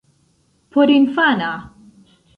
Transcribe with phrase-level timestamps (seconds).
[0.71, 1.53] porinfana